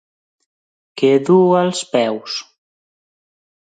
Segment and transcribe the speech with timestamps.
[1.03, 2.43] Què duu als peus?